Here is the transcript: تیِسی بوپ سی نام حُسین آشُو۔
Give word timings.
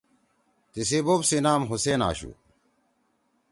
تیِسی 0.71 0.99
بوپ 1.05 1.21
سی 1.29 1.37
نام 1.45 1.61
حُسین 1.69 1.99
آشُو۔ 2.09 2.31